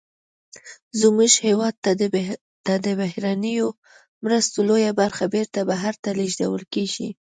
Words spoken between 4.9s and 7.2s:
برخه بیرته بهر ته لیږدول کیږي.